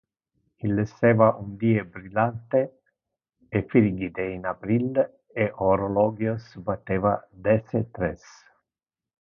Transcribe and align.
Il 0.67 0.79
esseva 0.85 1.25
un 1.41 1.49
die 1.63 1.83
brillante 1.95 2.61
e 3.47 3.61
frigide 3.73 4.25
in 4.37 4.47
april 4.53 4.93
e 5.27 5.51
horologios 5.69 6.45
batteva 6.69 7.13
dece-tres. 7.49 8.25